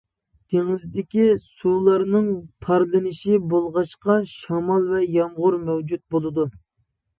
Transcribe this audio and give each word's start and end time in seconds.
دېڭىزدىكى 0.53 1.25
سۇلارنىڭ 1.43 2.31
پارلىنىشى 2.65 3.39
بولغاچقا 3.53 4.19
شامال 4.33 4.91
ۋە 4.97 5.05
يامغۇر 5.21 5.61
مەۋجۇت 5.71 6.05
بولىدۇ. 6.19 6.51